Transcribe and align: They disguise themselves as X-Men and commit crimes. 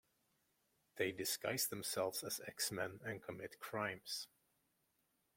They 0.95 1.11
disguise 1.11 1.67
themselves 1.67 2.23
as 2.23 2.41
X-Men 2.47 3.01
and 3.05 3.21
commit 3.21 3.59
crimes. 3.59 4.27